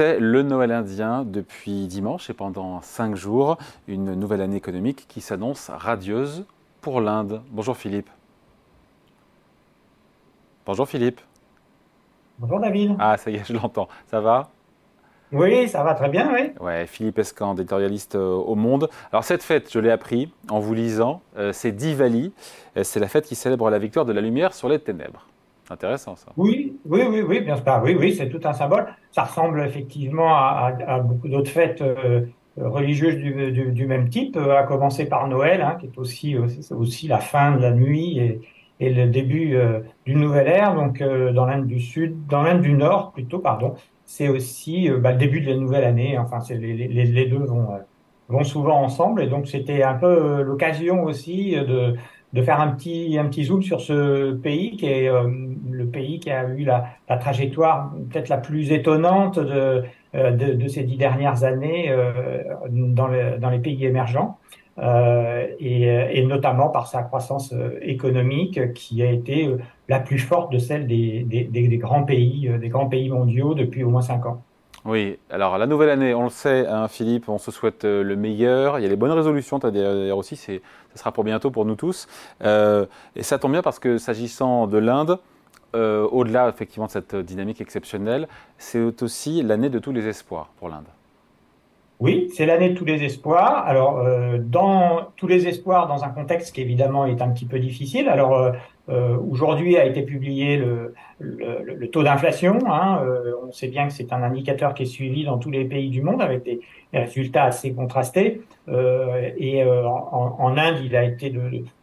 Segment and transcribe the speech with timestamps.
[0.00, 5.20] C'est le Noël indien depuis dimanche et pendant cinq jours, une nouvelle année économique qui
[5.20, 6.46] s'annonce radieuse
[6.80, 7.42] pour l'Inde.
[7.50, 8.08] Bonjour Philippe.
[10.64, 11.20] Bonjour Philippe.
[12.38, 12.96] Bonjour David.
[12.98, 13.88] Ah, ça y est, je l'entends.
[14.06, 14.48] Ça va?
[15.32, 16.52] Oui, ça va très bien, oui.
[16.58, 18.88] Ouais, Philippe Escan, éditorialiste euh, au Monde.
[19.12, 22.32] Alors cette fête, je l'ai appris en vous lisant, euh, c'est Diwali.
[22.78, 25.26] Euh, c'est la fête qui célèbre la victoire de la lumière sur les ténèbres.
[25.68, 26.32] Intéressant ça.
[26.38, 27.80] Oui, oui, oui, oui, bien sûr.
[27.82, 28.86] Oui, oui, c'est tout un symbole.
[29.12, 31.82] Ça ressemble effectivement à, beaucoup d'autres fêtes
[32.56, 36.36] religieuses du, même type, à commencer par Noël, hein, qui est aussi,
[36.70, 38.40] aussi la fin de la nuit et,
[38.80, 40.74] et le début euh, d'une nouvelle ère.
[40.74, 43.74] Donc euh, dans l'Inde du Sud, dans l'Inde du Nord plutôt, pardon,
[44.06, 46.18] c'est aussi euh, bah, le début de la nouvelle année.
[46.18, 47.68] Enfin, les, les, les, deux vont
[48.28, 51.96] vont souvent ensemble et donc c'était un peu l'occasion aussi de
[52.32, 56.30] de faire un petit un petit zoom sur ce pays qui est le pays qui
[56.30, 59.82] a eu la, trajectoire peut-être la plus étonnante de,
[60.14, 61.92] de, de ces dix dernières années
[62.70, 64.38] dans, les, dans les pays émergents.
[64.78, 69.50] Euh, et, euh, notamment par sa croissance euh, économique qui a été
[69.88, 73.90] la plus forte de celle des, des, grands pays, des grands pays mondiaux depuis au
[73.90, 74.42] moins cinq ans.
[74.86, 78.78] Oui, alors la nouvelle année, on le sait, hein, Philippe, on se souhaite le meilleur.
[78.78, 80.52] Il y a les bonnes résolutions, d'ailleurs aussi, ça
[80.94, 82.08] sera pour bientôt pour nous tous.
[82.42, 85.18] Euh, et ça tombe bien parce que s'agissant de l'Inde,
[85.76, 90.68] euh, au-delà effectivement de cette dynamique exceptionnelle, c'est aussi l'année de tous les espoirs pour
[90.68, 90.86] l'Inde.
[92.00, 93.66] Oui, c'est l'année de tous les espoirs.
[93.66, 97.58] Alors, euh, dans tous les espoirs, dans un contexte qui évidemment est un petit peu
[97.58, 98.08] difficile.
[98.08, 98.52] Alors,
[98.90, 102.58] euh, euh aujourd'hui a été publié le, le, le taux d'inflation.
[102.66, 105.64] Hein, euh, on sait bien que c'est un indicateur qui est suivi dans tous les
[105.64, 106.60] pays du monde avec des,
[106.92, 108.40] résultats assez contrastés.
[108.68, 111.32] Euh, et en, en, Inde, il a été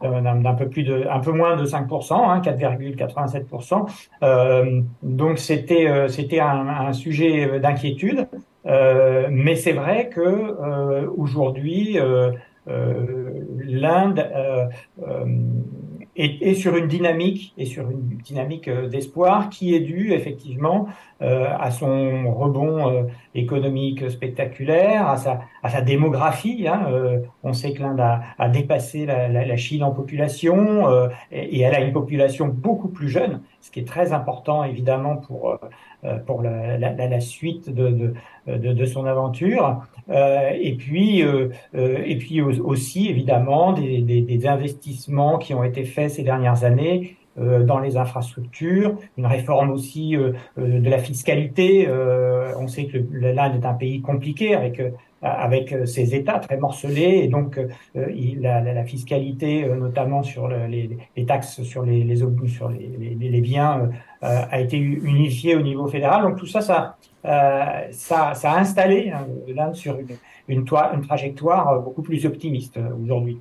[0.00, 4.86] d'un peu plus de, un peu moins de 5%, hein, 4,87%.
[5.02, 8.28] donc, c'était c'était un, un sujet d'inquiétude.
[8.66, 12.30] Euh, mais c'est vrai que euh, aujourd'hui, euh,
[13.58, 14.24] l'Inde
[16.16, 20.88] est, est, sur une dynamique et sur une dynamique d'espoir qui est due effectivement
[21.20, 23.06] à son rebond
[23.36, 26.66] économique spectaculaire, à sa, à sa démographie.
[26.66, 26.88] Hein.
[27.44, 30.88] on sait que l'Inde a, a, dépassé la, la, la, Chine en population
[31.30, 35.16] et, et, elle a une population beaucoup plus jeune, ce qui est très important évidemment
[35.16, 35.56] pour euh,
[36.26, 38.12] pour la, la, la suite de,
[38.48, 39.82] de, de, son aventure.
[40.10, 45.84] Euh, et puis, euh, et puis aussi, évidemment, des, des, des, investissements qui ont été
[45.84, 50.14] faits ces dernières années dans les infrastructures, une réforme aussi
[50.58, 51.88] de la fiscalité.
[52.58, 54.82] on sait que l'Inde est un pays compliqué avec
[55.22, 57.60] avec ses États très morcelés et donc
[57.94, 63.90] la, la, fiscalité, notamment sur les, taxes sur les, biens,
[64.24, 66.22] euh, a été unifié au niveau fédéral.
[66.22, 69.98] Donc tout ça, ça, euh, ça, a installé hein, l'Inde sur
[70.48, 73.40] une, trajectoire beaucoup plus optimiste euh, aujourd'hui.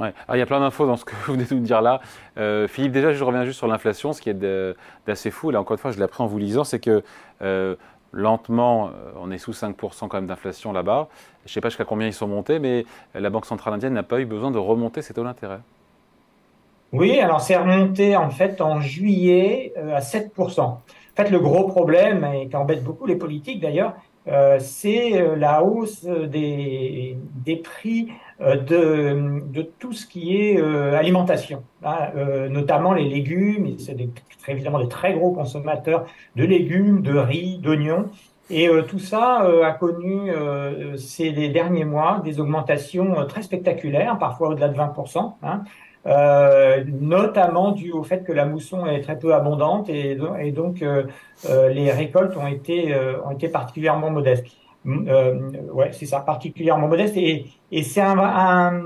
[0.00, 2.00] Il y a plein d'infos dans ce que vous venez de nous dire là.
[2.36, 4.38] Euh, Philippe, déjà, je reviens juste sur l'inflation, ce qui est
[5.06, 5.50] d'assez fou.
[5.50, 7.02] Là, encore une fois, je l'ai appris en vous lisant, c'est que
[7.42, 7.74] euh,
[8.12, 11.08] lentement, on est sous 5% quand même d'inflation là-bas.
[11.44, 14.02] Je ne sais pas jusqu'à combien ils sont montés, mais la Banque centrale indienne n'a
[14.02, 15.60] pas eu besoin de remonter ses taux d'intérêt.
[16.92, 20.60] Oui, alors c'est remonté en fait en juillet euh, à 7%.
[20.60, 20.80] En
[21.16, 24.07] fait, le gros problème, et qui embête beaucoup les politiques d'ailleurs, euh,
[24.60, 27.16] c'est euh, la hausse des,
[27.62, 28.08] prix
[28.40, 32.10] de, de tout ce qui est alimentation, hein,
[32.50, 33.78] notamment les légumes.
[33.78, 33.96] C'est
[34.48, 36.06] évidemment des très gros consommateurs
[36.36, 38.06] de légumes, de riz, d'oignons.
[38.50, 40.30] Et tout ça a connu
[40.96, 45.34] ces derniers mois des augmentations très spectaculaires, parfois au-delà de 20%.
[45.42, 45.64] Hein,
[46.08, 51.04] euh, notamment dû au fait que la mousson est très peu abondante et, donc euh,
[51.48, 54.46] euh, les récoltes ont été, ont été particulièrement modestes.
[54.88, 57.16] Euh, ouais, c'est ça, particulièrement modeste.
[57.16, 57.46] Et,
[57.82, 58.82] c'est un, un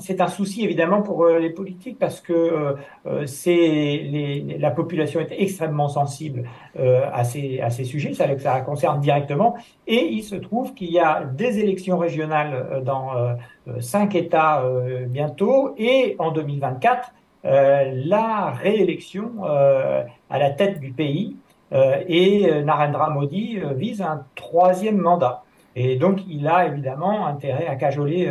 [0.00, 2.76] c'est un souci évidemment pour euh, les politiques parce que
[3.06, 6.44] euh, c'est la population est extrêmement sensible
[6.76, 9.56] à ces à ces sujets, ça, ça la concerne directement.
[9.86, 13.12] Et il se trouve qu'il y a des élections régionales dans
[13.80, 14.62] cinq États
[15.06, 17.12] bientôt et en 2024
[17.44, 21.36] la réélection à la tête du pays.
[21.72, 25.42] Euh, et euh, Narendra Modi euh, vise un troisième mandat.
[25.76, 28.28] Et donc, il a évidemment intérêt à cajoler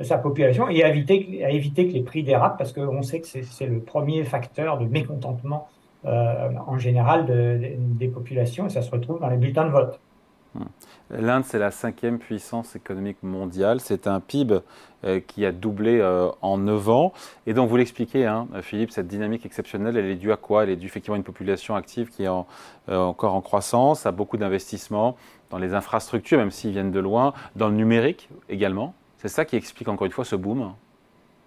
[0.00, 3.26] sa population et à éviter, à éviter que les prix dérapent, parce qu'on sait que
[3.26, 5.68] c'est le premier facteur de mécontentement
[6.04, 7.24] en général
[7.78, 9.98] des populations, et ça se retrouve dans les bulletins de vote.
[10.54, 10.64] Hmm.
[11.10, 13.80] L'Inde, c'est la cinquième puissance économique mondiale.
[13.80, 14.60] C'est un PIB
[15.04, 17.12] euh, qui a doublé euh, en 9 ans.
[17.46, 20.64] Et donc, vous l'expliquez, hein, Philippe, cette dynamique exceptionnelle, elle est due à quoi?
[20.64, 24.12] Elle est due effectivement à une population active qui est euh, encore en croissance, à
[24.12, 25.16] beaucoup d'investissements,
[25.50, 28.94] dans les infrastructures, même s'ils viennent de loin, dans le numérique également.
[29.18, 30.72] C'est ça qui explique encore une fois ce boom?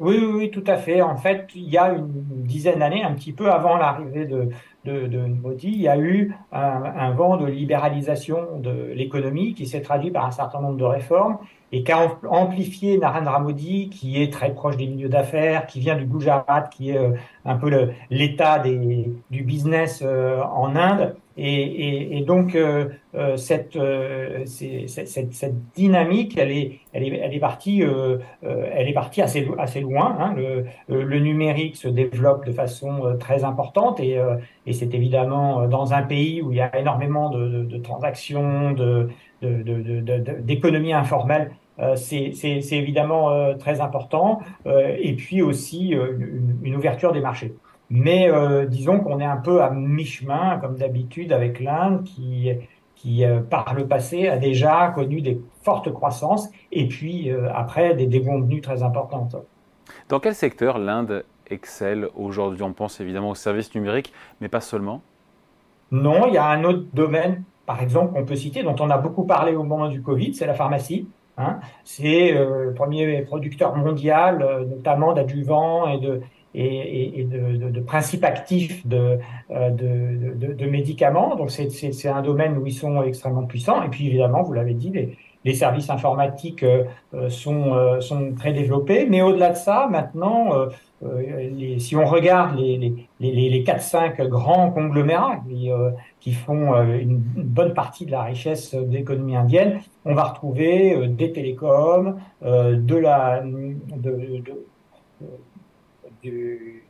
[0.04, 1.02] Oui, oui, oui, tout à fait.
[1.02, 2.10] En fait, il y a une
[2.44, 4.50] dizaine d'années, un petit peu avant l'arrivée de,
[4.84, 9.66] de, de, Modi, il y a eu un, un vent de libéralisation de l'économie qui
[9.66, 11.38] s'est traduit par un certain nombre de réformes
[11.72, 15.96] et qui a amplifié Narendra Modi, qui est très proche des milieux d'affaires, qui vient
[15.96, 17.14] du Gujarat, qui est euh,
[17.46, 17.72] un peu
[18.10, 21.16] l'état du business euh, en Inde.
[21.38, 22.90] Et, et, et donc euh,
[23.38, 23.78] cette,
[24.46, 29.82] cette, cette, dynamique, elle est, elle est, elle est partie, elle est partie assez, assez
[29.82, 30.16] loin.
[30.20, 30.36] Hein.
[30.36, 30.66] Le,
[31.04, 34.20] le, numérique se développe de façon très importante et,
[34.66, 38.72] et c'est évidemment dans un pays où il y a énormément de, de, de transactions,
[38.72, 39.10] de,
[39.42, 42.34] d'économie informelle euh, c'est
[42.72, 47.54] évidemment euh, très important, euh, et puis aussi une, ouverture des marchés.
[47.96, 48.28] Mais
[48.70, 52.50] disons qu'on est un peu à mi-chemin, comme d'habitude, avec l'Inde, qui,
[52.96, 58.62] qui par le passé a déjà connu des fortes croissances, et puis après des déconvenues
[58.62, 59.36] très importantes.
[60.10, 62.64] Dans quel secteur l'Inde excelle aujourd'hui?
[62.64, 64.12] On pense évidemment aux services numériques,
[64.42, 65.02] mais pas seulement
[65.92, 68.98] Non, il y a un autre domaine, par exemple, qu'on peut citer, dont on a
[68.98, 71.08] beaucoup parlé au moment du Covid, c'est la pharmacie.
[71.38, 71.60] Hein.
[71.84, 76.22] C'est euh, le premier producteur mondial, euh, notamment d'adjuvants et de,
[76.56, 79.18] et, et de, de, principes actifs de,
[79.52, 81.36] euh, de, de médicaments.
[81.36, 83.84] Donc c'est un domaine où ils sont extrêmement puissants.
[83.84, 86.66] Et puis évidemment, vous l'avez dit, les, les, services informatiques
[87.30, 89.06] sont, sont très développés.
[89.10, 90.70] Mais au-delà de ça, maintenant,
[91.06, 95.92] euh, si on regarde les, les, les, les 4-5 grands conglomérats qui, euh,
[96.46, 101.32] font euh, une, bonne partie de la richesse de l'économie indienne, on va retrouver des
[101.32, 104.44] télécoms, de la, de,
[106.24, 106.84] du,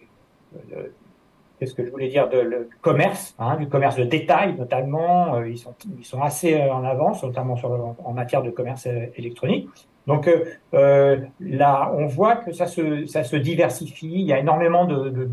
[1.60, 5.42] qu'est-ce que je voulais dire, de commerce, hein, du commerce de détail notamment.
[5.44, 8.88] ils, sont, ils sont assez en avance, notamment sur, en matière de commerce
[9.18, 9.68] électronique.
[10.08, 14.12] Donc euh, euh, là, on voit que ça se, ça se diversifie.
[14.12, 15.30] Il y a énormément de, de,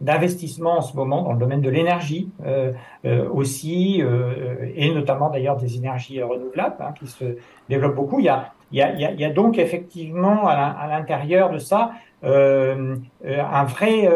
[0.00, 2.72] d'investissement en ce moment dans le domaine de l'énergie euh,
[3.04, 7.36] euh aussi, euh, et notamment d'ailleurs des énergies renouvelables hein, qui se
[7.68, 8.20] développent beaucoup.
[8.20, 11.92] Il y a, il y a, il y a donc effectivement à l'intérieur de ça
[12.24, 14.08] euh, un vrai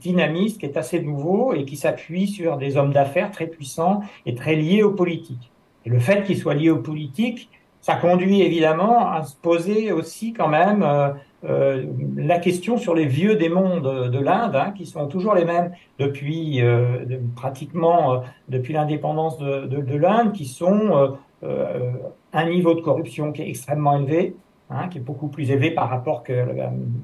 [0.00, 4.34] dynamisme qui est assez nouveau et qui s'appuie sur des hommes d'affaires très puissants et
[4.34, 5.50] très liés aux politiques.
[5.84, 7.50] Et le fait qu'ils soient liés aux politiques,
[7.80, 11.08] ça conduit évidemment à se poser aussi quand même euh,
[11.44, 11.86] euh,
[12.16, 15.72] la question sur les vieux démons de, de l'Inde, hein, qui sont toujours les mêmes
[15.98, 18.18] depuis euh, pratiquement euh,
[18.50, 21.08] depuis l'indépendance de, de, de l'Inde, qui sont euh,
[21.42, 24.34] un niveau de corruption qui est extrêmement élevé,
[24.68, 26.46] hein, qui est beaucoup plus élevé par rapport que,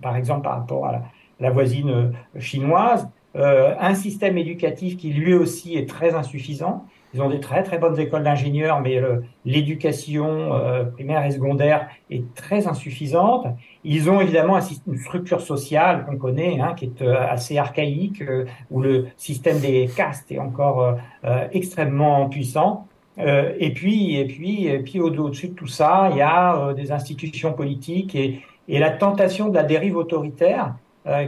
[0.03, 1.03] par exemple, par rapport à
[1.41, 6.87] la, voisine chinoise, un système éducatif qui lui aussi est très insuffisant
[7.17, 9.00] ils ont des très très bonnes écoles d'ingénieurs, mais
[9.47, 13.47] l'éducation euh, primaire et secondaire est très insuffisante.
[13.85, 18.44] Ils ont évidemment une structure sociale qu'on connaît, hein, qui est euh, assez archaïque, euh,
[18.71, 20.97] où le système des castes est encore
[21.53, 22.87] extrêmement puissant.
[23.19, 27.55] Et puis, et puis, et puis au-dessus de tout ça, il y a des institutions
[27.55, 30.75] politiques et, la tentation de la dérive autoritaire,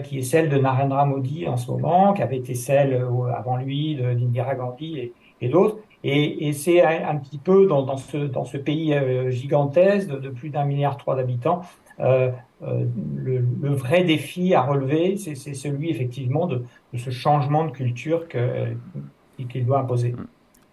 [0.05, 3.95] qui est celle de Narendra Modi en ce moment, qui avait été celle avant lui
[3.97, 5.79] d'Indira Gandhi et, d'autres.
[6.05, 10.65] Et, c'est un, petit peu dans, ce, dans ce pays euh, gigantesque de, plus d'un
[10.65, 11.63] milliard trois d'habitants,
[12.01, 12.31] euh,
[12.63, 12.85] euh,
[13.17, 19.67] le, vrai défi à relever, c'est celui effectivement de, de, ce changement de culture qu'il
[19.67, 20.15] doit imposer.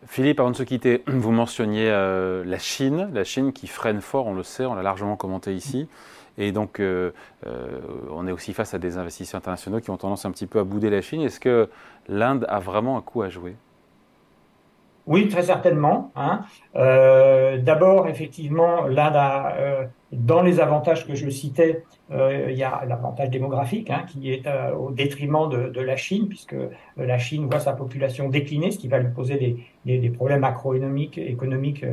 [0.07, 4.27] Philippe, avant de se quitter, vous mentionniez euh, la Chine, la Chine qui freine fort,
[4.27, 5.87] on le sait, on l'a largement commenté ici.
[6.37, 7.11] Et donc, euh,
[7.47, 7.79] euh,
[8.11, 10.63] on est aussi face à des investisseurs internationaux qui ont tendance un petit peu à
[10.63, 11.21] bouder la Chine.
[11.21, 11.69] Est-ce que
[12.07, 13.55] l'Inde a vraiment un coup à jouer?
[15.07, 16.11] Oui, très certainement.
[16.15, 16.41] Hein.
[16.75, 22.83] Euh, D'abord, effectivement, a, euh, dans les avantages que je citais, euh, il y a
[22.87, 24.43] l'avantage démographique hein, qui est
[24.77, 26.55] au détriment de, la Chine, puisque
[26.97, 31.17] la Chine voit sa population décliner, ce qui va lui poser des, des, problèmes macroéconomiques
[31.17, 31.85] économiques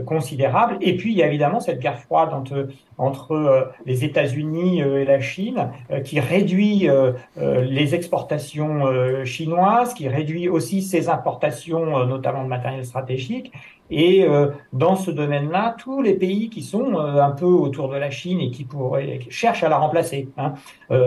[0.00, 0.78] considérable.
[0.80, 2.68] Et puis, il y a évidemment cette guerre froide entre,
[2.98, 5.70] entre euh, les États-Unis euh, et la Chine
[6.04, 6.88] qui réduit
[7.36, 13.52] les exportations chinoises, qui réduit aussi ses importations, notamment de matériel stratégique.
[13.94, 14.26] Et
[14.72, 18.50] dans ce domaine-là, tous les pays qui sont un peu autour de la Chine et
[18.50, 20.28] qui pourraient, cherchent à la remplacer.
[20.38, 20.54] Hein.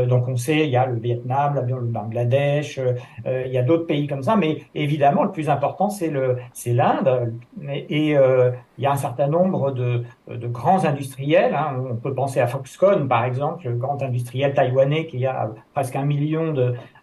[0.08, 2.80] donc on sait, il y a le Vietnam, le Bangladesh,
[3.26, 6.74] il y a d'autres pays comme ça, mais évidemment le plus important c'est le c'est
[6.74, 7.34] l'Inde.
[7.90, 8.16] Et,
[8.78, 10.04] il y a un certain nombre de,
[10.48, 11.56] grands industriels.
[11.56, 11.82] Hein.
[11.92, 16.04] On peut penser à Foxconn, par exemple, le grand industriel taïwanais qui a presque un
[16.04, 16.54] million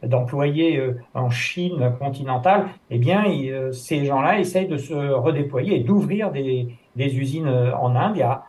[0.02, 2.66] d'employés euh, en Chine continentale.
[2.90, 8.16] Eh bien, euh, ces gens-là essayent de se redéployer est d'ouvrir des, usines en Inde.
[8.16, 8.44] Il y, a,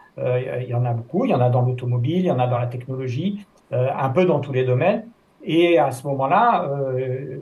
[0.61, 2.47] il y en a beaucoup, il y en a dans l'automobile, il y en a
[2.47, 5.03] dans la technologie, un peu dans tous les domaines.
[5.45, 7.39] Et à ce moment-là, euh,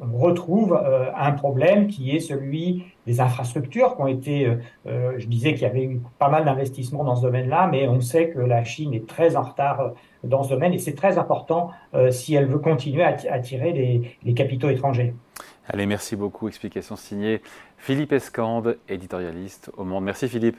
[0.00, 5.26] on retrouve euh, un problème qui est celui des infrastructures qui ont été, euh, je
[5.26, 8.38] disais qu'il y avait eu pas mal d'investissements dans ce domaine-là, mais on sait que
[8.38, 9.92] la Chine est très en retard
[10.24, 11.70] dans ce domaine et c'est très important
[12.10, 15.14] si elle veut continuer à attirer les capitaux étrangers.
[15.68, 16.48] Allez, merci beaucoup.
[16.48, 17.42] Explication signée
[17.76, 20.04] Philippe Escande, éditorialiste au Monde.
[20.04, 20.56] Merci Philippe.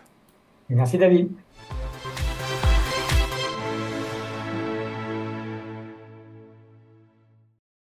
[0.69, 1.31] Merci David.